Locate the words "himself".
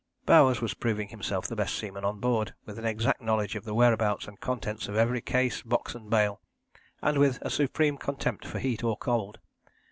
1.09-1.45